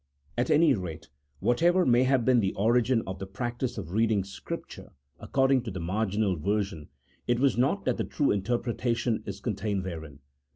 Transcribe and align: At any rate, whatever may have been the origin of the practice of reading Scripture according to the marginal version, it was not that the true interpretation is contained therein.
At 0.35 0.49
any 0.49 0.73
rate, 0.73 1.09
whatever 1.41 1.85
may 1.85 2.05
have 2.05 2.25
been 2.25 2.39
the 2.39 2.55
origin 2.55 3.03
of 3.05 3.19
the 3.19 3.27
practice 3.27 3.77
of 3.77 3.91
reading 3.91 4.23
Scripture 4.23 4.93
according 5.19 5.61
to 5.65 5.69
the 5.69 5.79
marginal 5.79 6.37
version, 6.37 6.89
it 7.27 7.39
was 7.39 7.55
not 7.55 7.85
that 7.85 7.97
the 7.97 8.03
true 8.03 8.31
interpretation 8.31 9.21
is 9.27 9.39
contained 9.39 9.83
therein. 9.83 10.21